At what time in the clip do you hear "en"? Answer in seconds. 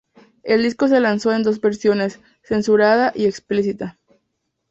1.31-1.43